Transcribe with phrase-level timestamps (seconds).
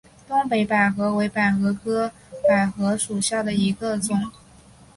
[0.27, 2.11] 东北百合为百合科
[2.49, 4.31] 百合属下的一个种。